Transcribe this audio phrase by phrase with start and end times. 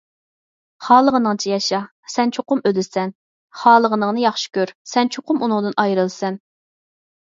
[0.85, 1.81] خالىغىنىڭچە ياشا،
[2.13, 3.13] سەن چوقۇم ئۆلىسەن.
[3.65, 6.41] خالىغىنىڭنى ياخشى كۆر، سەن چوقۇم ئۇنىڭدىن ئايرىلىسەن.